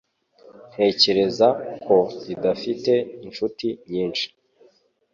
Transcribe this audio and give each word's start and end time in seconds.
Ntekereza 0.71 1.47
ko 1.85 1.97
idafite 2.33 2.93
inshuti 3.25 3.67
nyinshi 3.91 4.25